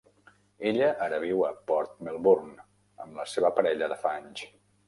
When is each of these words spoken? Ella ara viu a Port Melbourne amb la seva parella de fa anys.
Ella 0.69 0.87
ara 1.07 1.19
viu 1.25 1.43
a 1.47 1.51
Port 1.71 2.01
Melbourne 2.09 2.57
amb 3.05 3.23
la 3.23 3.29
seva 3.37 3.55
parella 3.61 3.93
de 3.95 4.03
fa 4.07 4.19
anys. 4.23 4.47